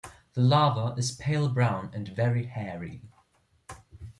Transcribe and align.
The 0.33 0.41
larva 0.41 0.95
is 0.97 1.11
pale 1.11 1.47
brown 1.49 1.91
and 1.93 2.07
very 2.07 2.47
hairy. 2.47 3.03